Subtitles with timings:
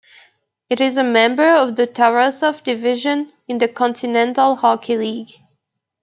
[0.67, 5.33] It is a member of the Tarasov Division in the Kontinental Hockey League.